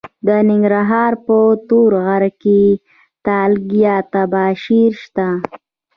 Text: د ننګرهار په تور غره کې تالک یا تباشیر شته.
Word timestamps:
د 0.25 0.29
ننګرهار 0.49 1.13
په 1.25 1.37
تور 1.67 1.91
غره 2.05 2.31
کې 2.41 2.61
تالک 3.25 3.63
یا 3.83 3.95
تباشیر 4.13 4.91
شته. 5.03 5.27